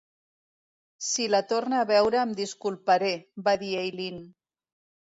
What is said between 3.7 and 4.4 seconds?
Eileen.